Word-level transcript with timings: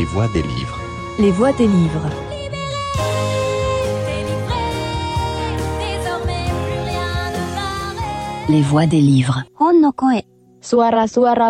Les 0.00 0.06
voix 0.06 0.28
des 0.28 0.40
livres. 0.40 0.80
Les 1.18 1.30
voix 1.30 1.52
des 1.52 1.66
livres. 1.66 2.08
Les 8.48 8.62
voix 8.62 8.86
des 8.86 9.02
livres. 9.02 9.44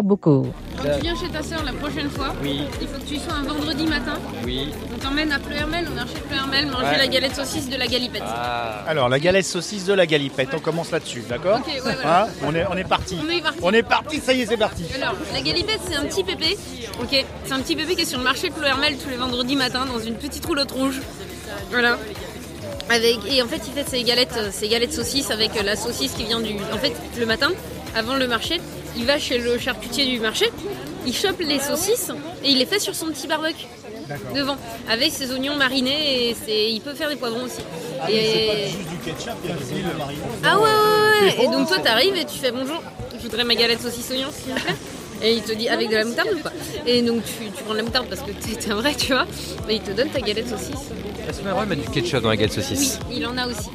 Buku. 0.02 0.46
Quand 0.82 0.94
tu 0.96 1.00
viens 1.02 1.14
chez 1.14 1.28
ta 1.28 1.42
sœur 1.42 1.62
la 1.64 1.72
prochaine 1.72 2.08
fois, 2.10 2.34
Oui, 2.42 2.62
il 2.80 2.88
faut 2.88 2.98
que 2.98 3.06
tu 3.06 3.16
sois 3.16 3.34
un 3.34 3.42
vendredi 3.42 3.86
matin. 3.86 4.14
oui. 4.44 4.70
On 4.94 4.98
t'emmène 4.98 5.32
à 5.32 5.38
Pleuhermel, 5.38 5.86
au 5.88 5.94
marché 5.94 6.14
de 6.14 6.20
Pleuhermel, 6.20 6.66
manger 6.66 6.84
Ouais. 6.86 6.98
la 6.98 7.06
galette 7.08 7.34
saucisse 7.36 7.68
de 7.68 7.76
la 7.76 7.86
galipette. 7.86 8.22
Ah, 8.26 8.84
Alors, 8.86 9.08
la 9.08 9.18
galette 9.18 9.44
saucisse 9.46 9.84
de 9.84 9.92
la 9.94 10.06
galipette, 10.06 10.48
on 10.54 10.58
commence 10.60 10.90
là-dessus, 10.90 11.22
d'accord 11.28 11.58
Ok, 11.58 11.66
ouais, 11.68 11.80
voilà. 11.82 12.22
Hein 12.24 12.28
on, 12.44 12.54
est, 12.54 12.64
on 12.70 12.76
est 12.76 12.84
parti. 12.84 13.16
On 13.22 13.30
est 13.30 13.40
parti. 13.42 13.58
On 13.62 13.72
est 13.72 13.82
parti, 13.82 14.20
ça 14.20 14.32
y 14.32 14.42
est, 14.42 14.46
c'est 14.46 14.56
parti. 14.56 14.84
Alors, 14.94 15.14
la 15.32 15.40
galipette, 15.42 15.80
c'est 15.88 15.96
un 15.96 16.04
petit 16.04 16.24
pépé. 16.24 16.56
Ok, 17.02 17.24
c'est 17.44 17.52
un 17.52 17.60
petit 17.60 17.76
pépé 17.76 17.94
qui 17.96 18.02
est 18.02 18.06
sur 18.06 18.18
le 18.18 18.24
marché 18.24 18.48
de 18.48 18.54
Pleuhermel 18.54 18.96
tous 18.96 19.08
les 19.10 19.16
vendredis 19.16 19.56
matins 19.56 19.86
dans 19.86 19.98
une 20.00 20.14
petite 20.14 20.44
roulotte 20.46 20.70
rouge. 20.72 21.00
Voilà. 21.70 21.98
Avec, 22.90 23.18
et 23.28 23.42
en 23.42 23.46
fait, 23.46 23.60
il 23.66 23.72
fait 23.72 23.88
ses 23.88 24.02
galettes, 24.02 24.34
euh, 24.36 24.48
ses 24.50 24.68
galettes 24.68 24.92
saucisses 24.92 25.30
avec 25.30 25.56
euh, 25.56 25.62
la 25.62 25.76
saucisse 25.76 26.12
qui 26.12 26.24
vient 26.24 26.40
du. 26.40 26.54
En 26.72 26.78
fait, 26.78 26.92
le 27.18 27.24
matin, 27.26 27.48
avant 27.94 28.16
le 28.16 28.26
marché, 28.26 28.60
il 28.96 29.04
va 29.06 29.18
chez 29.18 29.38
le 29.38 29.58
charcutier 29.58 30.06
du 30.06 30.20
marché, 30.20 30.46
il 31.06 31.14
chope 31.14 31.40
les 31.40 31.58
saucisses 31.58 32.10
et 32.44 32.50
il 32.50 32.58
les 32.58 32.66
fait 32.66 32.78
sur 32.78 32.94
son 32.94 33.06
petit 33.06 33.26
barbecue 33.26 33.66
devant, 34.34 34.56
avec 34.88 35.12
ses 35.12 35.30
oignons 35.32 35.56
marinés 35.56 36.34
et 36.48 36.70
il 36.70 36.80
peut 36.80 36.94
faire 36.94 37.08
des 37.08 37.16
poivrons 37.16 37.44
aussi. 37.44 37.60
Et- 38.08 38.68
du 38.90 38.96
ketchup, 39.04 39.34
il 39.44 39.50
y 39.50 39.52
a 39.52 39.56
aussi 39.56 39.82
le 39.82 39.96
marine. 39.98 40.18
Ah 40.44 40.58
ouais, 40.58 40.64
ouais, 40.64 41.36
ouais. 41.38 41.44
Et 41.44 41.46
donc 41.48 41.68
toi 41.68 41.78
t'arrives 41.78 42.16
et 42.16 42.24
tu 42.24 42.38
fais 42.38 42.50
bonjour, 42.50 42.82
je 43.16 43.22
voudrais 43.22 43.44
ma 43.44 43.54
galette 43.54 43.80
saucisse 43.80 44.10
oignon 44.10 44.28
s'il 44.32 44.52
vous 44.52 44.60
plaît. 44.60 44.74
Et 45.22 45.34
il 45.34 45.42
te 45.42 45.52
dit 45.52 45.68
avec 45.68 45.90
de 45.90 45.96
la 45.96 46.04
moutarde 46.06 46.30
ou 46.34 46.38
pas? 46.38 46.52
Et 46.86 47.02
donc 47.02 47.22
tu, 47.24 47.44
tu 47.54 47.62
prends 47.62 47.72
de 47.74 47.78
la 47.78 47.84
moutarde 47.84 48.06
parce 48.08 48.22
que 48.22 48.30
t'es 48.32 48.70
un 48.70 48.76
vrai, 48.76 48.94
tu 48.94 49.12
vois. 49.12 49.26
Et 49.68 49.74
il 49.74 49.80
te 49.82 49.90
donne 49.90 50.08
ta 50.08 50.20
galette 50.20 50.48
saucisse. 50.48 50.88
est-ce 51.28 51.40
qu'on 51.40 51.54
va 51.54 51.66
mettre 51.66 51.82
du 51.82 51.90
ketchup 51.90 52.22
dans 52.22 52.30
la 52.30 52.36
galette 52.36 52.56
Oui, 52.56 52.62
saucisse 52.62 52.98
il 53.12 53.26
en 53.26 53.36
a 53.36 53.46
aussi. 53.46 53.68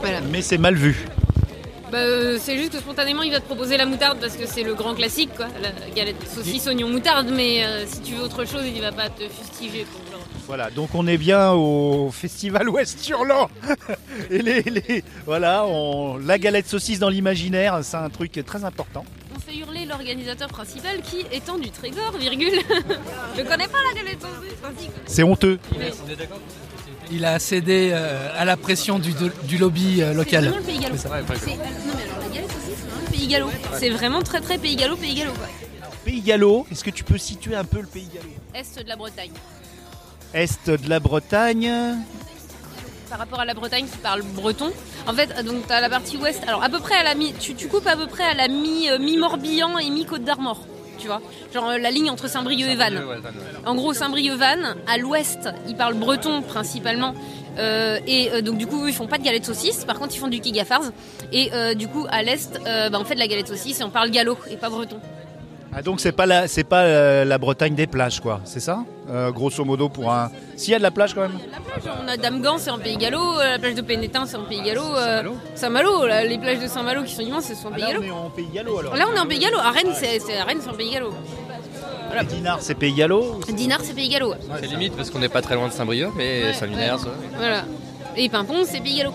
Voilà. 0.00 0.20
Mais 0.32 0.40
c'est 0.40 0.56
mal 0.58 0.74
vu. 0.76 1.06
Bah, 1.90 1.98
euh, 1.98 2.38
c'est 2.40 2.56
juste 2.56 2.72
que 2.72 2.78
spontanément 2.78 3.22
il 3.22 3.32
va 3.32 3.40
te 3.40 3.46
proposer 3.46 3.76
la 3.76 3.86
moutarde 3.86 4.18
parce 4.20 4.36
que 4.36 4.46
c'est 4.46 4.62
le 4.62 4.74
grand 4.74 4.94
classique 4.94 5.30
quoi. 5.36 5.46
La 5.62 5.70
galette 5.94 6.16
saucisse 6.32 6.66
oignon 6.66 6.88
moutarde. 6.88 7.30
Mais 7.34 7.64
euh, 7.64 7.84
si 7.86 8.00
tu 8.00 8.14
veux 8.14 8.22
autre 8.22 8.44
chose, 8.44 8.62
il 8.66 8.80
va 8.80 8.92
pas 8.92 9.08
te 9.08 9.22
fustiger. 9.28 9.84
Pour 9.84 10.00
genre. 10.12 10.20
Voilà, 10.46 10.70
donc 10.70 10.94
on 10.94 11.06
est 11.06 11.18
bien 11.18 11.52
au 11.52 12.10
festival 12.12 12.68
Ouest 12.70 13.08
Hurlant. 13.08 13.48
Et 14.30 14.38
les, 14.42 14.62
les- 14.62 15.04
voilà, 15.26 15.64
on- 15.66 16.16
la 16.18 16.38
galette 16.38 16.68
saucisse 16.68 16.98
dans 16.98 17.08
l'imaginaire, 17.08 17.80
c'est 17.82 17.96
un 17.96 18.10
truc 18.10 18.32
très 18.46 18.64
important. 18.64 19.04
On 19.36 19.38
fait 19.38 19.56
hurler 19.56 19.84
l'organisateur 19.86 20.48
principal 20.48 21.00
qui 21.02 21.24
étant 21.32 21.56
du 21.58 21.70
Trégor, 21.70 22.12
virgule. 22.18 22.60
je 23.36 23.42
connais 23.42 23.68
pas 23.68 23.78
la 23.94 24.00
galette 24.00 24.20
saucisse. 24.20 24.90
C'est 25.06 25.22
honteux. 25.22 25.58
Il 27.12 27.24
a 27.24 27.38
cédé 27.38 27.90
euh, 27.92 28.28
à 28.36 28.44
la 28.44 28.56
pression 28.56 28.98
du, 28.98 29.12
du 29.44 29.58
lobby 29.58 30.00
euh, 30.02 30.10
C'est 30.10 30.14
local. 30.14 30.44
vraiment 30.44 30.56
le 30.58 30.62
pays 30.62 30.78
gallo. 30.78 30.94
C'est 30.96 31.08
C'est- 31.08 31.10
Non 31.10 31.22
mais 31.96 32.02
alors 32.04 32.20
la 32.22 32.28
galette 32.34 32.50
saucisse, 32.52 32.76
c'est 32.78 32.86
vraiment 32.86 33.00
le 33.04 33.10
pays 33.12 33.26
gallo. 33.26 33.46
C'est 33.78 33.90
vraiment 33.90 34.22
très 34.22 34.40
très 34.40 34.58
pays 34.58 34.76
gallo, 34.76 34.96
pays 34.96 35.14
gallo 35.14 35.32
quoi. 35.32 35.46
Pays 36.04 36.22
Gallo, 36.22 36.66
est-ce 36.72 36.82
que 36.82 36.88
tu 36.90 37.04
peux 37.04 37.18
situer 37.18 37.54
un 37.54 37.64
peu 37.64 37.78
le 37.80 37.86
Pays 37.86 38.08
Gallo? 38.12 38.30
Est 38.54 38.82
de 38.82 38.88
la 38.88 38.96
Bretagne. 38.96 39.32
Est 40.32 40.70
de 40.70 40.88
la 40.88 40.98
Bretagne? 40.98 41.70
Par 43.10 43.18
rapport 43.18 43.38
à 43.40 43.44
la 43.44 43.52
Bretagne 43.52 43.84
qui 43.86 43.98
parle 43.98 44.22
breton. 44.22 44.72
En 45.06 45.12
fait, 45.12 45.28
donc 45.44 45.66
t'as 45.66 45.80
la 45.82 45.90
partie 45.90 46.16
ouest. 46.16 46.40
Alors 46.46 46.62
à 46.64 46.70
peu 46.70 46.78
près 46.78 46.94
à 46.94 47.02
la 47.02 47.14
mi, 47.14 47.34
tu, 47.38 47.54
tu 47.54 47.68
coupes 47.68 47.86
à 47.86 47.96
peu 47.96 48.06
près 48.06 48.24
à 48.24 48.32
la 48.32 48.48
mi, 48.48 48.88
euh, 48.88 48.98
mi-Morbihan 48.98 49.78
et 49.78 49.90
mi-Côte 49.90 50.24
d'Armor. 50.24 50.66
Tu 51.00 51.06
vois, 51.06 51.20
genre 51.52 51.68
euh, 51.68 51.78
la 51.78 51.90
ligne 51.90 52.10
entre 52.10 52.28
Saint-Brieuc 52.28 52.68
et 52.68 52.76
Vannes. 52.76 53.02
En 53.66 53.74
gros, 53.74 53.94
Saint-Brieuc-Vannes, 53.94 54.76
à 54.86 54.98
l'ouest, 54.98 55.48
ils 55.66 55.76
parlent 55.76 55.94
breton 55.94 56.42
principalement. 56.42 57.14
Euh, 57.58 57.98
et 58.06 58.30
euh, 58.30 58.42
donc 58.42 58.58
du 58.58 58.66
coup, 58.66 58.86
ils 58.86 58.94
font 58.94 59.06
pas 59.06 59.18
de 59.18 59.24
galette 59.24 59.44
saucisse. 59.44 59.84
Par 59.84 59.98
contre, 59.98 60.14
ils 60.14 60.18
font 60.18 60.28
du 60.28 60.40
kigafars. 60.40 60.92
Et 61.32 61.50
euh, 61.52 61.74
du 61.74 61.88
coup, 61.88 62.06
à 62.10 62.22
l'est, 62.22 62.60
bah, 62.64 62.98
on 63.00 63.04
fait 63.04 63.14
de 63.14 63.20
la 63.20 63.28
galette 63.28 63.48
saucisse 63.48 63.80
et 63.80 63.84
on 63.84 63.90
parle 63.90 64.10
gallo 64.10 64.36
et 64.50 64.56
pas 64.56 64.70
breton. 64.70 65.00
Ah 65.72 65.82
donc 65.82 66.00
c'est 66.00 66.10
pas 66.10 66.26
la 66.26 66.48
c'est 66.48 66.64
pas 66.64 66.82
euh, 66.82 67.24
la 67.24 67.38
Bretagne 67.38 67.74
des 67.76 67.86
plages 67.86 68.18
quoi, 68.20 68.40
c'est 68.44 68.58
ça? 68.58 68.80
Euh, 69.08 69.30
Grosso 69.30 69.64
modo 69.64 69.88
pour 69.88 70.10
un. 70.12 70.28
S'il 70.56 70.72
y 70.72 70.74
a 70.74 70.78
de 70.78 70.82
la 70.82 70.90
plage 70.90 71.14
quand 71.14 71.20
même. 71.22 71.38
La 71.52 71.60
plage, 71.60 71.94
on 72.04 72.08
a 72.08 72.16
Damgan, 72.16 72.58
c'est 72.58 72.70
en 72.70 72.78
Pays 72.78 72.96
Gallo. 72.96 73.20
euh, 73.38 73.52
La 73.52 73.58
plage 73.58 73.74
de 73.76 73.82
Pénétin, 73.82 74.24
c'est 74.26 74.36
en 74.36 74.42
Pays 74.44 74.62
Gallo. 74.62 74.82
euh, 74.96 75.22
Saint-Malo, 75.54 76.06
là, 76.06 76.24
les 76.24 76.38
plages 76.38 76.58
de 76.58 76.66
Saint-Malo 76.66 77.02
qui 77.04 77.14
sont 77.14 77.22
immenses, 77.22 77.44
c'est 77.44 77.54
en 77.66 77.70
Ah, 77.72 77.74
Pays 77.76 77.82
là, 77.84 77.88
Gallo. 77.92 78.02
on 78.02 78.06
est 78.06 78.10
en 78.10 78.30
Pays 78.30 78.48
Gallo 78.52 78.78
alors. 78.78 78.96
Là, 78.96 79.04
on 79.12 79.16
est 79.16 79.20
en 79.20 79.26
Pays 79.26 79.38
Gallo. 79.38 79.58
À 79.58 79.70
Rennes, 79.70 79.92
c'est 79.94 80.18
c'est- 80.18 80.36
à 80.38 80.44
Rennes, 80.44 80.58
c'est 80.60 80.70
en 80.70 80.74
Pays 80.74 80.90
Gallo. 80.92 81.12
Dinard 82.28 82.58
c'est 82.60 82.74
Pays 82.74 82.92
Gallo 82.92 83.40
Dinard, 83.48 83.80
c'est 83.84 83.94
Pays 83.94 84.08
Gallo. 84.08 84.30
ouais. 84.30 84.36
C'est 84.60 84.66
limite 84.66 84.96
parce 84.96 85.10
qu'on 85.10 85.20
n'est 85.20 85.28
pas 85.28 85.42
très 85.42 85.54
loin 85.54 85.68
de 85.68 85.72
Saint-Brieuc, 85.72 86.10
mais 86.16 86.42
Ouais, 86.46 86.52
Saint-Lunaire, 86.52 86.96
ouais. 86.96 87.10
Voilà. 87.36 87.62
Et 88.16 88.28
Pimpon, 88.28 88.64
c'est 88.64 88.80
Pays 88.80 88.98
Gallo. 88.98 89.12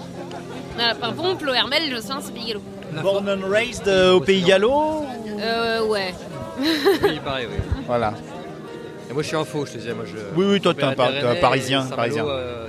Voilà, 0.76 0.96
Pimpon, 0.96 1.36
Plohermel, 1.36 1.90
le 1.92 2.00
sein, 2.00 2.20
c'est 2.24 2.34
Pays 2.34 2.48
Gallo. 2.48 2.62
Born 3.04 3.28
and 3.30 3.50
raised 3.50 3.88
euh, 3.90 4.14
au 4.14 4.22
Pays 4.22 4.42
Gallo 4.42 5.04
Euh, 5.38 5.86
ouais. 5.86 6.14
Oui, 6.60 7.20
pareil, 7.24 7.48
oui. 7.50 7.58
Voilà. 7.88 8.14
Et 9.10 9.14
moi, 9.14 9.22
je 9.22 9.28
suis 9.28 9.36
un 9.38 9.46
faux, 9.46 9.66
je 9.66 9.74
te 9.74 9.78
disais. 9.78 9.94
Moi, 9.94 10.06
je... 10.06 10.18
Oui, 10.36 10.46
oui, 10.50 10.62
toi, 10.62 10.74
t'es 10.74 10.84
un 10.84 10.94
par- 10.94 11.12
Parisien, 11.40 11.86
euh. 11.98 12.68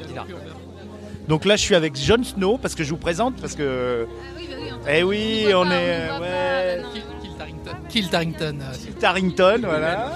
Donc 1.29 1.45
là 1.45 1.57
je 1.57 1.63
suis 1.63 1.75
avec 1.75 1.97
Jon 1.97 2.23
Snow 2.23 2.57
parce 2.57 2.77
que 2.77 2.85
je 2.85 2.91
vous 2.91 2.99
présente 2.99 3.35
parce 3.41 3.57
que. 3.57 4.07
Ah 4.09 4.37
oui, 4.39 4.47
bah 4.49 4.57
oui. 4.61 4.93
Eh 4.97 5.03
oui, 5.03 5.45
voit 5.51 5.61
on 5.61 5.65
pas, 5.67 5.75
est. 5.75 6.07
voit 6.07 6.19
pas, 6.19 6.21
ouais. 6.23 6.83
non. 6.83 6.89
Kill, 6.93 7.03
Kill 7.21 7.31
Tarrington. 7.37 7.77
Kill 7.89 8.09
Tarrington, 8.09 8.59
euh, 8.61 9.01
Tarrington, 9.01 9.59
voilà. 9.65 10.13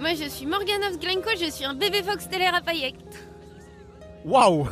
Moi, 0.00 0.10
je 0.14 0.28
suis 0.30 0.46
Morgan 0.46 0.80
of 0.90 0.98
Glencoe, 0.98 1.36
je 1.38 1.50
suis 1.50 1.64
un 1.66 1.74
bébé 1.74 2.02
fox 2.02 2.26
télé 2.30 2.46
à 2.46 2.58
paillettes. 2.62 2.94
Waouh 4.24 4.66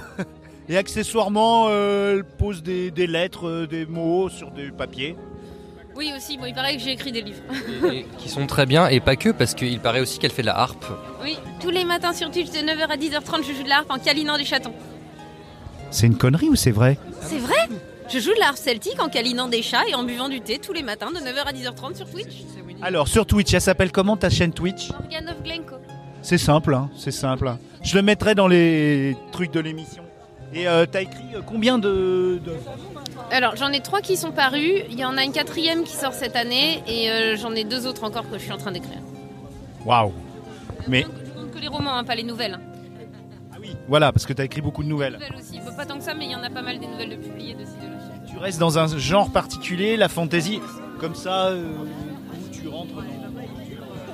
Et 0.70 0.76
accessoirement, 0.78 1.66
euh, 1.68 2.14
elle 2.16 2.24
pose 2.24 2.62
des, 2.62 2.90
des 2.90 3.06
lettres, 3.06 3.46
euh, 3.46 3.66
des 3.66 3.84
mots 3.84 4.30
sur 4.30 4.50
du 4.50 4.72
papier. 4.72 5.16
Oui, 5.98 6.12
aussi, 6.16 6.38
bon, 6.38 6.44
il 6.46 6.54
paraît 6.54 6.76
que 6.76 6.80
j'ai 6.82 6.92
écrit 6.92 7.10
des 7.10 7.22
livres. 7.22 7.42
Et- 7.92 7.98
et 7.98 8.06
qui 8.18 8.28
sont 8.28 8.46
très 8.46 8.66
bien, 8.66 8.86
et 8.86 9.00
pas 9.00 9.16
que, 9.16 9.30
parce 9.30 9.54
qu'il 9.54 9.80
paraît 9.80 10.00
aussi 10.00 10.18
qu'elle 10.20 10.30
fait 10.30 10.42
de 10.42 10.46
la 10.46 10.56
harpe. 10.56 10.84
Oui, 11.24 11.36
tous 11.60 11.70
les 11.70 11.84
matins 11.84 12.12
sur 12.12 12.30
Twitch 12.30 12.50
de 12.52 12.58
9h 12.58 12.88
à 12.88 12.96
10h30, 12.96 13.42
je 13.46 13.52
joue 13.52 13.64
de 13.64 13.68
la 13.68 13.78
harpe 13.78 13.90
en 13.90 13.98
câlinant 13.98 14.36
des 14.38 14.44
chatons. 14.44 14.72
C'est 15.90 16.06
une 16.06 16.16
connerie 16.16 16.48
ou 16.48 16.54
c'est 16.54 16.70
vrai 16.70 16.98
C'est 17.22 17.38
vrai 17.38 17.56
Je 18.10 18.18
joue 18.20 18.32
de 18.32 18.38
la 18.38 18.48
harpe 18.48 18.58
celtique 18.58 19.02
en 19.02 19.08
câlinant 19.08 19.48
des 19.48 19.60
chats 19.62 19.86
et 19.88 19.94
en 19.94 20.04
buvant 20.04 20.28
du 20.28 20.40
thé 20.40 20.58
tous 20.58 20.72
les 20.72 20.82
matins 20.84 21.10
de 21.10 21.18
9h 21.18 21.44
à 21.46 21.52
10h30 21.52 21.96
sur 21.96 22.08
Twitch. 22.08 22.42
Alors 22.80 23.08
sur 23.08 23.26
Twitch, 23.26 23.52
elle 23.52 23.60
s'appelle 23.60 23.90
comment 23.90 24.16
ta 24.16 24.30
chaîne 24.30 24.52
Twitch 24.52 24.90
Morgan 24.92 25.28
of 25.28 25.42
Glencoe. 25.42 25.80
C'est 26.22 26.38
simple, 26.38 26.74
hein, 26.74 26.88
c'est 26.96 27.10
simple. 27.10 27.52
Je 27.82 27.96
le 27.96 28.02
mettrai 28.02 28.34
dans 28.34 28.46
les 28.48 29.16
trucs 29.32 29.50
de 29.52 29.60
l'émission. 29.60 30.04
Et 30.54 30.66
euh, 30.66 30.86
t'as 30.90 31.02
écrit 31.02 31.34
euh, 31.34 31.40
combien 31.44 31.78
de, 31.78 32.40
de- 32.44 32.56
Alors, 33.30 33.54
j'en 33.56 33.70
ai 33.72 33.80
trois 33.80 34.00
qui 34.00 34.16
sont 34.16 34.32
parus. 34.32 34.82
Il 34.90 34.98
y 34.98 35.04
en 35.04 35.16
a 35.18 35.24
une 35.24 35.32
quatrième 35.32 35.84
qui 35.84 35.94
sort 35.94 36.14
cette 36.14 36.36
année 36.36 36.82
et 36.86 37.10
euh, 37.10 37.36
j'en 37.36 37.52
ai 37.54 37.64
deux 37.64 37.86
autres 37.86 38.04
encore 38.04 38.28
que 38.30 38.38
je 38.38 38.42
suis 38.44 38.52
en 38.52 38.56
train 38.58 38.72
d'écrire. 38.72 38.98
Waouh 39.84 40.12
Mais 40.88 41.02
Je 41.02 41.06
compte 41.40 41.50
que 41.52 41.58
les 41.58 41.68
romans, 41.68 41.94
hein, 41.94 42.04
pas 42.04 42.14
les 42.14 42.22
nouvelles. 42.22 42.54
hein. 42.54 43.60
voilà, 43.88 44.10
parce 44.12 44.24
que 44.24 44.32
t'as 44.32 44.44
écui 44.44 44.60
beaucoup 44.62 44.82
de 44.82 44.88
Les 44.88 44.92
nouvelles. 44.94 45.12
nouvelles 45.14 45.34
aussi, 45.38 45.58
pas 45.76 45.84
tant 45.86 45.98
que 45.98 46.04
ça, 46.04 46.14
mais 46.14 46.24
il 46.24 46.30
y 46.32 46.34
en 46.34 46.42
a 46.42 46.50
pas 46.50 46.62
mal 46.62 46.78
des 46.80 46.86
nouvelles 46.86 47.10
de 47.10 47.16
publiées 47.16 47.54
de 47.54 47.64
ci, 47.64 47.72
de 47.82 47.86
là. 47.86 47.98
Tu 48.30 48.36
restes 48.38 48.58
dans 48.58 48.78
un 48.78 48.86
genre 48.98 49.30
particulier, 49.30 49.96
la 49.96 50.08
fantasy, 50.08 50.60
comme 50.98 51.14
ça, 51.14 51.48
euh, 51.48 51.62
où 51.72 52.48
tu 52.54 52.66
rentres 52.68 52.94
dans... 52.94 53.02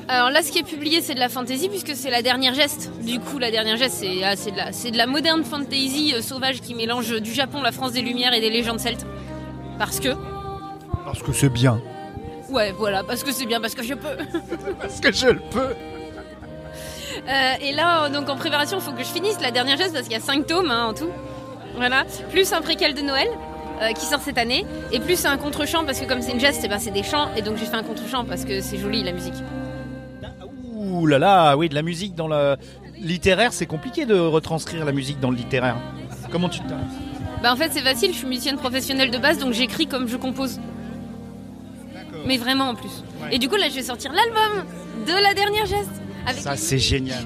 Alors 0.08 0.30
là, 0.30 0.42
ce 0.42 0.52
qui 0.52 0.58
est 0.58 0.62
publié, 0.64 1.00
c'est 1.00 1.14
de 1.14 1.18
la 1.20 1.28
fantasy 1.28 1.68
puisque 1.68 1.94
c'est 1.96 2.10
la 2.10 2.20
dernière 2.22 2.54
geste. 2.54 2.90
Du 3.02 3.20
coup, 3.20 3.38
la 3.38 3.50
dernière 3.50 3.76
geste, 3.76 3.96
c'est 4.00 4.22
ah, 4.22 4.34
de, 4.36 4.56
la- 4.56 4.72
c'est 4.72 4.90
de 4.90 4.98
la 4.98 5.06
moderne 5.06 5.44
fantasy 5.44 6.12
euh, 6.14 6.20
sauvage 6.20 6.60
qui 6.60 6.74
mélange 6.74 7.20
du 7.22 7.32
Japon, 7.32 7.62
la 7.62 7.72
France 7.72 7.92
des 7.92 8.02
Lumières 8.02 8.34
et 8.34 8.40
des 8.40 8.50
légendes 8.50 8.80
celtes. 8.80 9.06
Parce 9.78 10.00
que, 10.00 10.10
Parce 11.04 11.22
que 11.22 11.32
c'est 11.32 11.48
bien. 11.48 11.80
ouais, 12.50 12.72
voilà, 12.72 13.02
parce 13.02 13.24
que 13.24 13.32
c'est 13.32 13.46
bien, 13.46 13.60
parce 13.60 13.74
que 13.74 13.82
je 13.82 13.94
peux. 13.94 14.16
Parce 14.80 15.00
que 15.00 15.10
je 15.12 15.26
le 15.28 15.40
peux. 15.50 15.74
Euh, 17.28 17.52
et 17.62 17.72
là, 17.72 18.08
donc 18.10 18.28
en 18.28 18.36
préparation, 18.36 18.78
il 18.78 18.82
faut 18.82 18.92
que 18.92 19.02
je 19.02 19.08
finisse 19.08 19.40
la 19.40 19.50
dernière 19.50 19.76
geste 19.78 19.92
parce 19.94 20.04
qu'il 20.04 20.12
y 20.12 20.16
a 20.16 20.20
5 20.20 20.46
tomes 20.46 20.70
hein, 20.70 20.86
en 20.88 20.94
tout. 20.94 21.08
Voilà, 21.76 22.04
plus 22.30 22.52
un 22.52 22.60
préquel 22.60 22.92
de 22.94 23.00
Noël. 23.00 23.28
euh, 23.82 23.92
qui 23.92 24.04
sort 24.06 24.20
cette 24.20 24.38
année 24.38 24.64
et 24.92 25.00
plus 25.00 25.24
un 25.26 25.36
contre-champ 25.36 25.84
parce 25.84 25.98
que 25.98 26.04
comme 26.06 26.22
c'est 26.22 26.30
une 26.32 26.38
geste 26.38 26.60
eh 26.64 26.68
ben, 26.68 26.78
c'est 26.78 26.92
des 26.92 27.02
chants 27.02 27.28
et 27.36 27.42
donc 27.42 27.56
j'ai 27.56 27.66
fait 27.66 27.74
un 27.74 27.82
contre-champ 27.82 28.24
parce 28.24 28.44
que 28.44 28.60
c'est 28.60 28.78
joli 28.78 29.02
la 29.02 29.10
musique 29.10 29.34
Ouh 31.04 31.06
là 31.06 31.18
là, 31.18 31.54
oui, 31.58 31.68
de 31.68 31.74
la 31.74 31.82
musique 31.82 32.14
dans 32.14 32.28
le 32.28 32.56
littéraire, 32.98 33.52
c'est 33.52 33.66
compliqué 33.66 34.06
de 34.06 34.14
retranscrire 34.18 34.86
la 34.86 34.92
musique 34.92 35.20
dans 35.20 35.30
le 35.30 35.36
littéraire. 35.36 35.76
Comment 36.32 36.48
tu 36.48 36.60
te 36.60 36.64
Bah 37.42 37.52
en 37.52 37.56
fait 37.56 37.70
c'est 37.74 37.82
facile, 37.82 38.12
je 38.12 38.16
suis 38.16 38.26
musicienne 38.26 38.56
professionnelle 38.56 39.10
de 39.10 39.18
base 39.18 39.36
donc 39.36 39.52
j'écris 39.52 39.86
comme 39.86 40.08
je 40.08 40.16
compose. 40.16 40.58
Mais 42.26 42.38
vraiment 42.38 42.70
en 42.70 42.74
plus. 42.74 43.04
Et 43.30 43.38
du 43.38 43.50
coup 43.50 43.56
là 43.56 43.68
je 43.68 43.74
vais 43.74 43.82
sortir 43.82 44.12
l'album 44.14 44.64
de 45.06 45.12
la 45.12 45.34
dernière 45.34 45.66
geste 45.66 45.90
avec 46.26 46.40
Ça, 46.40 46.56
c'est 46.56 46.78
génial. 46.78 47.22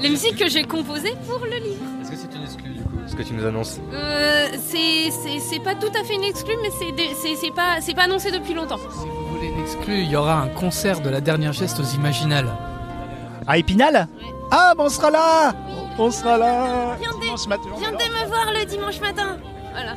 les 0.00 0.08
musiques 0.08 0.36
que 0.36 0.48
j'ai 0.48 0.62
composées 0.62 1.12
pour 1.28 1.40
le 1.44 1.56
livre. 1.56 1.82
Est-ce 2.00 2.10
que 2.12 2.16
c'est 2.16 2.34
une 2.34 2.44
exclue, 2.44 2.70
du 2.72 2.80
coup 2.82 2.96
Ce 3.06 3.14
que 3.14 3.22
tu 3.24 3.34
nous 3.34 3.44
annonces? 3.44 3.78
Euh, 3.92 4.48
c'est 4.58 5.10
c'est- 5.10 5.38
c'est 5.38 5.60
pas 5.60 5.74
tout 5.74 5.92
à 6.00 6.02
fait 6.02 6.14
une 6.14 6.24
exclue 6.24 6.54
mais 6.62 6.70
c'est 6.78 6.92
des- 6.92 7.14
c'est 7.20 7.36
c'est 7.36 7.52
pas, 7.54 7.82
c'est 7.82 7.94
pas 7.94 8.04
annoncé 8.04 8.30
depuis 8.30 8.54
longtemps. 8.54 8.78
Si 8.78 8.84
vous 9.06 9.26
voulez 9.36 9.48
Désolé 9.48 9.62
d'exclure, 9.64 9.96
il 9.98 10.10
y 10.10 10.16
aura 10.16 10.40
un 10.40 10.48
concert 10.48 11.00
de 11.02 11.10
la 11.10 11.20
dernière 11.20 11.52
geste 11.52 11.78
aux 11.78 11.94
Imaginales. 11.94 12.48
À 13.46 13.58
Épinal 13.58 14.08
Ah, 14.50 14.72
ben 14.76 14.84
on 14.84 14.88
sera 14.88 15.10
là 15.10 15.54
On 15.98 16.10
sera 16.10 16.38
là 16.38 16.96
Viens 17.00 17.48
matin. 17.48 17.62
Viendez 17.78 18.04
me 18.08 18.26
voir 18.28 18.52
le 18.52 18.64
dimanche 18.64 19.00
matin. 19.00 19.36
Voilà. 19.72 19.94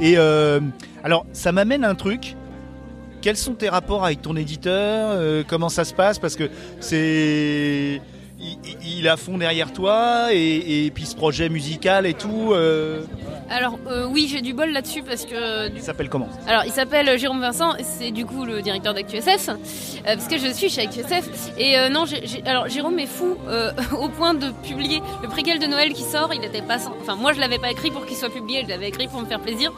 Et 0.00 0.14
euh, 0.16 0.60
alors, 1.04 1.26
ça 1.32 1.52
m'amène 1.52 1.84
à 1.84 1.90
un 1.90 1.94
truc. 1.94 2.36
Quels 3.20 3.36
sont 3.36 3.54
tes 3.54 3.68
rapports 3.68 4.04
avec 4.04 4.22
ton 4.22 4.36
éditeur? 4.36 5.10
Euh, 5.12 5.42
Comment 5.46 5.68
ça 5.68 5.84
se 5.84 5.92
passe? 5.94 6.18
Parce 6.18 6.36
que 6.36 6.50
c'est. 6.80 8.00
Il, 8.40 9.08
à 9.08 9.16
fond 9.16 9.36
derrière 9.36 9.72
toi 9.72 10.28
et, 10.32 10.86
et 10.86 10.90
puis 10.92 11.06
ce 11.06 11.16
projet 11.16 11.48
musical 11.48 12.06
et 12.06 12.14
tout, 12.14 12.52
euh, 12.52 13.02
Alors 13.50 13.78
euh, 13.88 14.06
oui, 14.08 14.28
j'ai 14.30 14.40
du 14.42 14.52
bol 14.54 14.70
là-dessus 14.70 15.02
parce 15.02 15.24
que 15.24 15.68
du 15.68 15.78
il 15.78 15.82
s'appelle 15.82 16.08
comment? 16.08 16.28
Alors, 16.46 16.62
il 16.64 16.70
s'appelle 16.70 17.18
Jérôme 17.18 17.40
Vincent, 17.40 17.72
c'est 17.82 18.12
du 18.12 18.24
coup 18.24 18.44
le 18.44 18.62
directeur 18.62 18.94
d'ActuSF, 18.94 19.48
euh, 19.48 19.54
parce 20.04 20.28
que 20.28 20.38
je 20.38 20.52
suis 20.52 20.68
chez 20.70 20.82
ActuSF. 20.82 21.28
Et 21.58 21.76
euh, 21.78 21.88
non, 21.88 22.04
alors 22.46 22.68
Jérôme 22.68 23.00
est 23.00 23.06
fou 23.06 23.36
euh, 23.48 23.72
au 24.00 24.08
point 24.08 24.34
de 24.34 24.50
publier 24.62 25.02
le 25.22 25.28
préquel 25.28 25.58
de 25.58 25.66
Noël 25.66 25.92
qui 25.92 26.02
sort. 26.04 26.32
Il 26.32 26.44
était 26.44 26.62
pas, 26.62 26.78
sans- 26.78 26.94
enfin 27.00 27.16
moi 27.16 27.32
je 27.32 27.40
l'avais 27.40 27.58
pas 27.58 27.72
écrit 27.72 27.90
pour 27.90 28.06
qu'il 28.06 28.16
soit 28.16 28.30
publié, 28.30 28.62
je 28.64 28.68
l'avais 28.68 28.88
écrit 28.88 29.08
pour 29.08 29.20
me 29.20 29.26
faire 29.26 29.40
plaisir. 29.40 29.72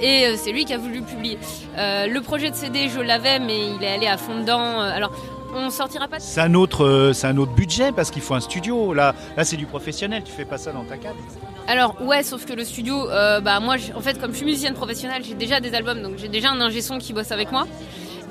Et 0.00 0.26
euh, 0.26 0.34
c'est 0.36 0.52
lui 0.52 0.64
qui 0.64 0.72
a 0.72 0.78
voulu 0.78 1.02
publier. 1.02 1.38
Euh, 1.78 2.06
le 2.06 2.20
projet 2.22 2.50
de 2.50 2.54
CD, 2.56 2.88
je 2.88 3.00
l'avais, 3.00 3.38
mais 3.40 3.58
il 3.78 3.82
est 3.84 3.92
allé 3.92 4.06
à 4.06 4.16
fond 4.16 4.40
dedans. 4.40 4.80
Euh, 4.82 4.90
Alors, 4.94 5.10
on 5.58 5.70
sortira 5.70 6.08
pas. 6.08 6.18
de- 6.18 6.22
C'est 6.22 6.40
un 6.40 6.54
autre, 6.54 6.84
euh, 6.84 7.12
c'est 7.12 7.26
un 7.26 7.36
autre 7.36 7.52
budget 7.52 7.92
parce 7.92 8.10
qu'il 8.10 8.22
faut 8.22 8.34
un 8.34 8.40
studio. 8.40 8.92
Là, 8.94 9.14
là 9.36 9.44
c'est 9.44 9.56
du 9.56 9.66
professionnel. 9.66 10.22
Tu 10.24 10.32
fais 10.32 10.44
pas 10.44 10.58
ça 10.58 10.72
dans 10.72 10.84
ta 10.84 10.96
cave. 10.96 11.14
Alors 11.68 11.96
ouais, 12.02 12.22
sauf 12.22 12.44
que 12.46 12.52
le 12.52 12.64
studio, 12.64 13.10
euh, 13.10 13.40
bah 13.40 13.58
moi, 13.60 13.76
en 13.96 14.00
fait, 14.00 14.20
comme 14.20 14.32
je 14.32 14.36
suis 14.36 14.46
musicienne 14.46 14.74
professionnelle, 14.74 15.22
j'ai 15.26 15.34
déjà 15.34 15.60
des 15.60 15.74
albums, 15.74 16.00
donc 16.02 16.12
j'ai 16.18 16.28
déjà 16.28 16.50
un 16.50 16.60
ingé 16.60 16.80
son 16.82 16.98
qui 16.98 17.12
bosse 17.12 17.32
avec 17.32 17.50
moi. 17.52 17.66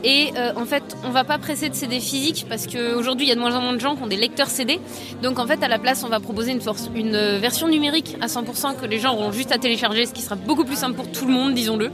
Et 0.03 0.31
euh, 0.37 0.51
en 0.55 0.65
fait, 0.65 0.83
on 1.03 1.09
va 1.09 1.23
pas 1.23 1.37
presser 1.39 1.67
de 1.69 1.73
CD 1.73 1.99
physique 1.99 2.45
parce 2.47 2.67
qu'aujourd'hui, 2.67 3.25
il 3.25 3.29
y 3.29 3.31
a 3.31 3.35
de 3.35 3.39
moins 3.39 3.55
en 3.55 3.61
moins 3.61 3.73
de 3.73 3.79
gens 3.79 3.95
qui 3.95 4.03
ont 4.03 4.07
des 4.07 4.17
lecteurs 4.17 4.49
CD. 4.49 4.79
Donc 5.23 5.39
en 5.39 5.47
fait, 5.47 5.63
à 5.63 5.67
la 5.67 5.79
place, 5.79 6.03
on 6.03 6.09
va 6.09 6.19
proposer 6.19 6.51
une, 6.51 6.61
force, 6.61 6.89
une 6.93 7.17
version 7.39 7.67
numérique 7.67 8.15
à 8.21 8.27
100% 8.27 8.75
que 8.79 8.85
les 8.85 8.99
gens 8.99 9.13
auront 9.13 9.31
juste 9.31 9.51
à 9.51 9.57
télécharger, 9.57 10.05
ce 10.05 10.13
qui 10.13 10.21
sera 10.21 10.35
beaucoup 10.35 10.63
plus 10.63 10.75
simple 10.75 10.93
pour 10.95 11.11
tout 11.11 11.25
le 11.25 11.33
monde, 11.33 11.55
disons-le. 11.55 11.91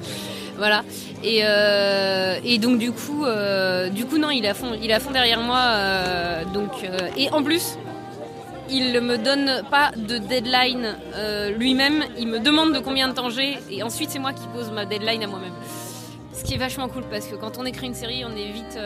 Voilà. 0.57 0.83
Et, 1.23 1.41
euh, 1.43 2.39
et 2.43 2.57
donc 2.57 2.77
du 2.79 2.91
coup, 2.91 3.25
euh, 3.25 3.89
du 3.89 4.05
coup 4.05 4.17
non, 4.17 4.29
il 4.29 4.45
à 4.45 4.53
fond, 4.53 4.71
il 4.81 4.91
à 4.91 4.99
fond 4.99 5.11
derrière 5.11 5.41
moi. 5.41 5.59
euh, 5.59 6.43
donc 6.53 6.71
et 7.17 7.29
en 7.31 7.43
plus, 7.43 7.77
il 8.69 8.99
me 9.01 9.17
donne 9.17 9.63
pas 9.69 9.91
de 9.95 10.17
deadline 10.17 10.95
lui-même. 11.57 12.03
Il 12.17 12.27
me 12.27 12.39
demande 12.39 12.73
de 12.73 12.79
combien 12.79 13.07
de 13.07 13.13
temps 13.13 13.29
j'ai 13.29 13.57
et 13.69 13.83
ensuite 13.83 14.09
c'est 14.11 14.19
moi 14.19 14.33
qui 14.33 14.47
pose 14.53 14.71
ma 14.71 14.85
deadline 14.85 15.23
à 15.23 15.27
moi-même. 15.27 15.53
Ce 16.33 16.43
qui 16.43 16.53
est 16.53 16.57
vachement 16.57 16.87
cool 16.87 17.03
parce 17.09 17.27
que 17.27 17.35
quand 17.35 17.57
on 17.57 17.65
écrit 17.65 17.87
une 17.87 17.93
série, 17.93 18.23
on 18.25 18.35
est 18.35 18.51
vite. 18.51 18.77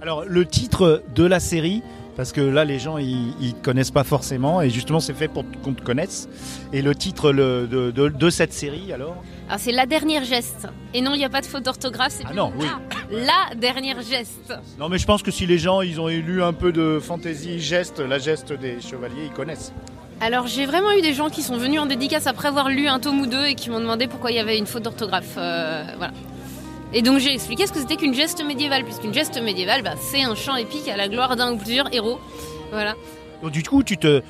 Alors 0.00 0.24
le 0.26 0.46
titre 0.46 1.02
de 1.14 1.24
la 1.24 1.38
série, 1.38 1.82
parce 2.16 2.32
que 2.32 2.40
là 2.40 2.64
les 2.64 2.78
gens 2.78 2.98
ils, 2.98 3.54
connaissent 3.62 3.90
pas 3.90 4.04
forcément 4.04 4.60
et 4.62 4.70
justement 4.70 5.00
c'est 5.00 5.14
fait 5.14 5.28
pour 5.28 5.44
qu'on 5.62 5.72
te 5.74 5.82
connaisse. 5.82 6.28
Et 6.72 6.82
le 6.82 6.94
titre 6.94 7.32
le- 7.32 7.66
de, 7.66 7.90
de- 7.90 8.08
de 8.08 8.30
cette 8.30 8.52
série 8.52 8.92
alors 8.92 9.16
Alors 9.48 9.60
c'est 9.60 9.72
la 9.72 9.86
dernière 9.86 10.24
geste. 10.24 10.68
Et 10.94 11.00
non, 11.00 11.14
il 11.14 11.18
n'y 11.18 11.24
a 11.24 11.30
pas 11.30 11.40
de 11.40 11.46
faute 11.46 11.64
d'orthographe. 11.64 12.12
C'est 12.18 12.24
Ah 12.28 12.34
non, 12.34 12.52
oui. 12.58 12.66
la, 13.10 13.20
la 13.50 13.54
dernière 13.54 14.00
geste. 14.02 14.52
Non 14.78 14.88
mais 14.88 14.98
je 14.98 15.06
pense 15.06 15.22
que 15.22 15.30
si 15.30 15.46
les 15.46 15.58
gens 15.58 15.80
ils 15.82 16.00
ont 16.00 16.08
lu 16.08 16.42
un 16.42 16.52
peu 16.52 16.72
de 16.72 16.98
fantaisie 17.00 17.60
geste, 17.60 18.00
la 18.00 18.18
geste 18.18 18.52
des 18.52 18.80
chevaliers 18.80 19.26
ils 19.26 19.32
connaissent. 19.32 19.72
Alors 20.20 20.46
j'ai 20.46 20.66
vraiment 20.66 20.92
eu 20.92 21.00
des 21.02 21.14
gens 21.14 21.30
qui 21.30 21.42
sont 21.42 21.56
venus 21.56 21.80
en 21.80 21.86
dédicace 21.86 22.26
après 22.28 22.48
avoir 22.48 22.68
lu 22.68 22.86
un 22.86 23.00
tome 23.00 23.20
ou 23.20 23.26
deux 23.26 23.44
et 23.44 23.54
qui 23.56 23.70
m'ont 23.70 23.80
demandé 23.80 24.06
pourquoi 24.06 24.30
il 24.30 24.36
y 24.36 24.40
avait 24.40 24.56
une 24.58 24.66
faute 24.66 24.84
d'orthographe. 24.84 25.34
Euh, 25.36 25.82
voilà. 25.96 26.12
Et 26.94 27.02
donc 27.02 27.18
j'ai 27.18 27.32
expliqué 27.32 27.66
ce 27.66 27.72
que 27.72 27.78
c'était 27.78 27.96
qu'une 27.96 28.14
geste 28.14 28.44
médiévale, 28.44 28.84
puisqu'une 28.84 29.14
geste 29.14 29.40
médiévale, 29.42 29.82
bah, 29.82 29.94
c'est 29.98 30.22
un 30.22 30.34
chant 30.34 30.56
épique 30.56 30.88
à 30.88 30.96
la 30.96 31.08
gloire 31.08 31.36
d'un 31.36 31.52
ou 31.52 31.56
plusieurs 31.56 31.92
héros. 31.94 32.18
Voilà. 32.70 32.94
Du 33.50 33.62
coup 33.62 33.82
tu 33.82 33.96
te 33.98 34.22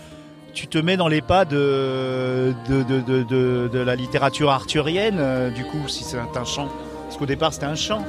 tu 0.54 0.66
te 0.68 0.78
mets 0.78 0.96
dans 0.96 1.08
les 1.08 1.22
pas 1.22 1.44
de 1.44 2.52
de, 2.68 2.82
de, 2.82 3.00
de, 3.00 3.22
de- 3.22 3.70
de 3.72 3.78
la 3.78 3.96
littérature 3.96 4.50
arthurienne 4.50 5.16
euh, 5.18 5.50
du 5.50 5.64
coup 5.64 5.88
si 5.88 6.04
c'est 6.04 6.18
un 6.18 6.44
chant. 6.44 6.68
Parce 7.04 7.16
qu'au 7.16 7.26
départ 7.26 7.52
c'était 7.52 7.66
un 7.66 7.74
chant. 7.74 8.04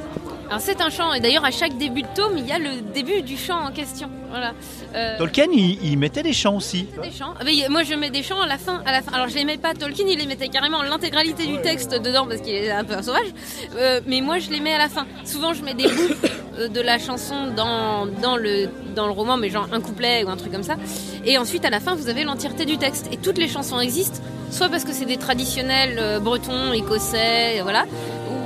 Alors 0.48 0.60
c'est 0.60 0.80
un 0.80 0.90
chant, 0.90 1.12
et 1.14 1.20
d'ailleurs 1.20 1.44
à 1.44 1.50
chaque 1.50 1.76
début 1.78 2.02
de 2.02 2.08
tome, 2.14 2.36
il 2.36 2.46
y 2.46 2.52
a 2.52 2.58
le 2.58 2.80
début 2.92 3.22
du 3.22 3.36
chant 3.36 3.58
en 3.66 3.72
question. 3.72 4.08
Voilà. 4.30 4.52
Euh, 4.94 5.16
Tolkien 5.18 5.46
il, 5.52 5.78
il 5.84 5.98
mettait 5.98 6.22
des 6.22 6.32
chants 6.32 6.56
aussi. 6.56 6.86
Des 7.02 7.10
chants. 7.10 7.34
Ah, 7.38 7.44
mais 7.44 7.52
moi 7.70 7.82
je 7.82 7.94
mets 7.94 8.10
des 8.10 8.22
chants 8.22 8.40
à 8.40 8.46
la 8.46 8.58
fin. 8.58 8.82
À 8.84 8.92
la 8.92 9.00
fin. 9.00 9.12
Alors 9.12 9.28
je 9.28 9.34
les 9.36 9.44
mets 9.44 9.56
pas. 9.56 9.74
Tolkien 9.74 10.06
il 10.08 10.18
les 10.18 10.26
mettait 10.26 10.48
carrément 10.48 10.82
l'intégralité 10.82 11.46
du 11.46 11.60
texte 11.60 11.92
dedans 11.92 12.26
parce 12.26 12.40
qu'il 12.40 12.52
est 12.54 12.70
un 12.70 12.84
peu 12.84 12.94
un 12.94 13.02
sauvage. 13.02 13.28
Euh, 13.76 14.00
mais 14.06 14.20
moi 14.20 14.38
je 14.38 14.50
les 14.50 14.60
mets 14.60 14.74
à 14.74 14.78
la 14.78 14.88
fin. 14.88 15.06
Souvent 15.24 15.54
je 15.54 15.62
mets 15.62 15.74
des 15.74 15.88
bouts 15.88 16.14
euh, 16.58 16.68
de 16.68 16.80
la 16.80 16.98
chanson 16.98 17.52
dans, 17.56 18.06
dans, 18.06 18.36
le, 18.36 18.68
dans 18.94 19.06
le 19.06 19.12
roman, 19.12 19.36
mais 19.36 19.50
genre 19.50 19.68
un 19.72 19.80
couplet 19.80 20.24
ou 20.24 20.28
un 20.28 20.36
truc 20.36 20.52
comme 20.52 20.62
ça. 20.62 20.76
Et 21.24 21.38
ensuite 21.38 21.64
à 21.64 21.70
la 21.70 21.80
fin 21.80 21.94
vous 21.94 22.08
avez 22.08 22.24
l'entièreté 22.24 22.64
du 22.64 22.76
texte. 22.76 23.08
Et 23.12 23.16
toutes 23.16 23.38
les 23.38 23.48
chansons 23.48 23.80
existent, 23.80 24.20
soit 24.50 24.68
parce 24.68 24.84
que 24.84 24.92
c'est 24.92 25.06
des 25.06 25.16
traditionnels 25.16 26.20
bretons, 26.20 26.72
écossais, 26.72 27.60
voilà, 27.62 27.86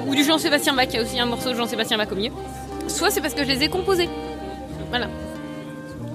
ou, 0.09 0.15
du 0.15 0.25
Jean-Sébastien 0.25 0.75
Bach. 0.75 0.89
Il 0.91 0.97
y 0.97 0.99
a 0.99 1.03
aussi 1.03 1.21
un 1.21 1.27
morceau 1.27 1.51
de 1.51 1.55
Jean-Sébastien 1.55 1.99
Bach 1.99 2.09
au 2.11 2.17
milieu. 2.17 2.33
Soit 2.89 3.11
c'est 3.11 3.21
parce 3.21 3.35
que 3.35 3.45
je 3.45 3.49
les 3.49 3.65
ai 3.65 3.69
composés. 3.69 4.09
Voilà. 4.91 5.09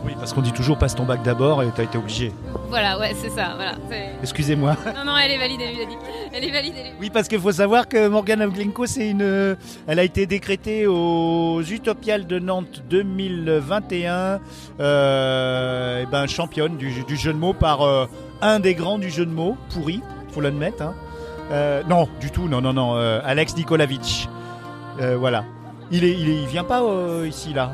Oui 0.06 0.14
parce 0.24 0.34
qu'on 0.34 0.42
dit 0.42 0.52
toujours 0.52 0.78
passe 0.78 0.96
ton 0.96 1.04
bac 1.04 1.22
d'abord 1.24 1.64
et 1.64 1.68
t'as 1.76 1.84
été 1.84 1.98
obligé. 1.98 2.32
Voilà, 2.70 2.98
ouais, 3.00 3.14
c'est 3.22 3.30
ça. 3.30 3.54
Voilà. 3.56 3.74
Excusez-moi. 4.22 4.76
Non, 4.96 5.12
non, 5.12 5.18
elle 5.18 5.32
est 5.32 5.38
valide, 5.38 5.60
elle 5.62 5.88
dit. 5.88 5.98
Elle 6.34 6.44
est 6.46 6.52
valide, 6.52 6.74
elle 6.78 6.88
est 6.88 6.94
Oui, 7.00 7.10
parce 7.10 7.28
qu'il 7.28 7.40
faut 7.40 7.52
savoir 7.52 7.88
que 7.88 8.08
Morgana 8.08 8.48
Glencoe, 8.48 8.88
c'est 8.88 9.10
une, 9.10 9.56
elle 9.88 10.00
a 10.00 10.04
été 10.04 10.26
décrétée 10.26 10.88
aux 10.88 11.62
Utopiales 11.62 12.26
de 12.26 12.40
Nantes 12.40 12.84
2021, 12.90 14.40
euh, 14.80 16.04
et 16.04 16.06
ben 16.06 16.26
championne 16.28 16.78
du, 16.78 17.04
du 17.04 17.16
jeu 17.16 17.34
de 17.34 17.38
mots 17.38 17.54
par 17.54 17.82
euh, 17.82 18.06
un 18.42 18.60
des 18.60 18.76
grands 18.76 19.00
du 19.00 19.10
jeu 19.10 19.26
de 19.26 19.32
mots, 19.32 19.58
pourri, 19.74 20.02
faut 20.32 20.42
l'admettre. 20.42 20.84
Hein. 20.84 20.96
Euh, 21.54 21.84
non, 21.84 22.10
du 22.20 22.32
tout, 22.32 22.48
non, 22.48 22.62
non, 22.62 22.74
non, 22.74 22.98
euh, 22.98 23.22
Alex 23.24 23.56
Nikolaevich. 23.56 24.28
Euh, 25.00 25.16
voilà. 25.18 25.46
Il 25.92 26.04
est, 26.04 26.12
il 26.12 26.30
est, 26.30 26.42
il 26.42 26.48
vient 26.48 26.64
pas 26.64 26.82
euh, 26.82 27.28
ici 27.28 27.54
là. 27.54 27.74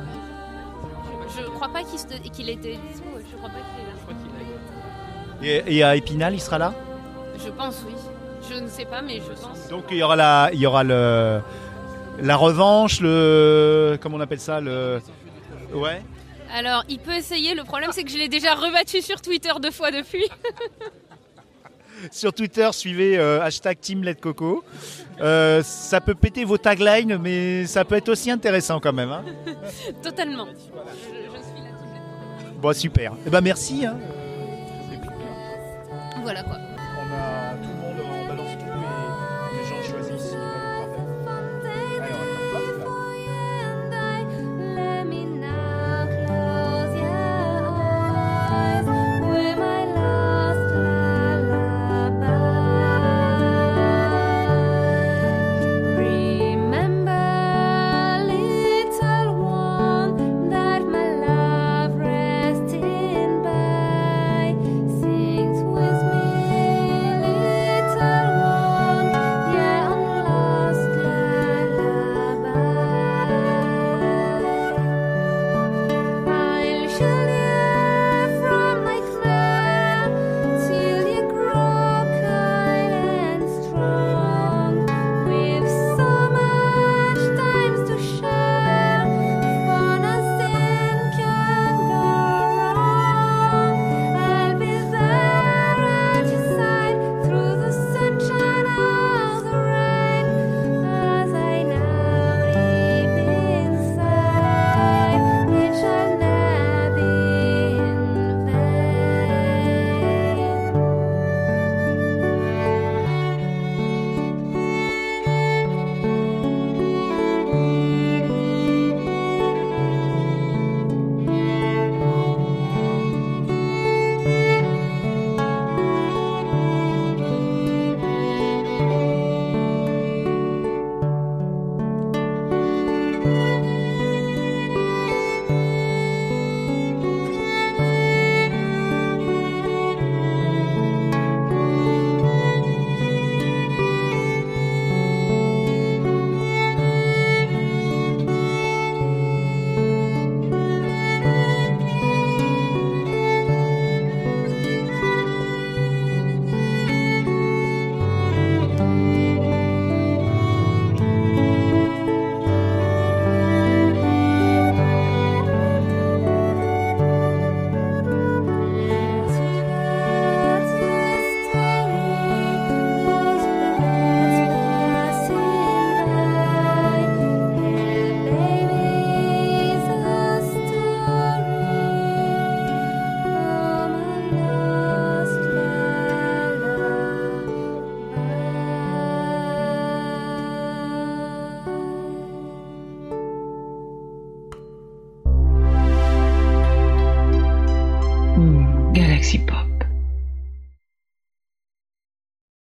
Je 1.37 1.45
crois 1.45 1.69
pas 1.69 1.83
qu'il 1.83 2.31
qu'il 2.31 2.49
était 2.49 2.77
je 2.93 3.35
crois 3.37 3.49
pas 3.49 3.55
qu'il 3.55 5.51
est 5.51 5.53
là. 5.53 5.63
Et, 5.67 5.77
et 5.77 5.83
à 5.83 5.95
Épinal, 5.95 6.33
il 6.33 6.41
sera 6.41 6.57
là? 6.57 6.73
Je 7.37 7.49
pense, 7.51 7.83
oui. 7.87 7.93
Je 8.49 8.59
ne 8.59 8.67
sais 8.67 8.83
pas, 8.85 9.01
mais 9.01 9.17
je 9.19 9.41
pense. 9.41 9.69
Donc 9.69 9.85
il 9.91 9.97
y 9.97 10.03
aura 10.03 10.17
la, 10.17 10.49
il 10.51 10.59
y 10.59 10.65
aura 10.65 10.83
le, 10.83 11.39
la 12.21 12.35
revanche, 12.35 12.99
le, 12.99 13.97
comment 14.01 14.17
on 14.17 14.21
appelle 14.21 14.39
ça, 14.41 14.59
le, 14.59 14.99
ouais. 15.73 16.01
Alors, 16.53 16.83
il 16.89 16.99
peut 16.99 17.13
essayer, 17.13 17.53
le 17.53 17.63
problème 17.63 17.91
c'est 17.93 18.03
que 18.03 18.09
je 18.11 18.17
l'ai 18.17 18.27
déjà 18.27 18.55
rebattu 18.55 19.01
sur 19.01 19.21
Twitter 19.21 19.51
deux 19.61 19.71
fois 19.71 19.91
depuis. 19.91 20.25
Sur 22.11 22.33
Twitter, 22.33 22.69
suivez 22.71 23.17
euh, 23.17 23.41
hashtag 23.41 23.77
Team 23.79 24.03
Let 24.03 24.15
Coco. 24.15 24.63
Euh, 25.21 25.61
ça 25.63 25.99
peut 26.01 26.15
péter 26.15 26.45
vos 26.45 26.57
taglines, 26.57 27.17
mais 27.17 27.65
ça 27.65 27.83
peut 27.85 27.95
être 27.95 28.09
aussi 28.09 28.31
intéressant 28.31 28.79
quand 28.79 28.93
même. 28.93 29.11
hein. 29.11 29.23
Totalement. 30.03 30.47
Je, 30.47 30.53
je 30.53 30.59
suis 30.59 31.61
là. 31.63 31.69
Bon, 32.61 32.73
super. 32.73 33.13
Eh 33.25 33.29
ben 33.29 33.41
merci. 33.41 33.85
hein. 33.85 33.97
Voilà 36.23 36.43
quoi. 36.43 36.57